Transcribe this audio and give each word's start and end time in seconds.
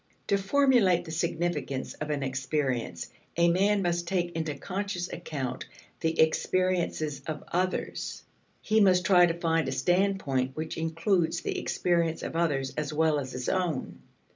To 0.29 0.37
formulate 0.39 1.05
the 1.05 1.11
significance 1.11 1.93
of 1.93 2.09
an 2.09 2.23
experience 2.23 3.09
a 3.37 3.49
man 3.51 3.83
must 3.83 4.07
take 4.07 4.31
into 4.35 4.55
conscious 4.55 5.13
account 5.13 5.67
the 5.99 6.19
experiences 6.19 7.21
of 7.27 7.43
others. 7.49 8.23
He 8.63 8.81
must 8.81 9.05
try 9.05 9.27
to 9.27 9.35
find 9.39 9.67
a 9.67 9.71
standpoint 9.71 10.55
which 10.55 10.75
includes 10.75 11.41
the 11.41 11.55
experience 11.59 12.23
of 12.23 12.35
others 12.35 12.73
as 12.77 12.91
well 12.91 13.19
as 13.19 13.33
his 13.33 13.47
own. 13.47 13.99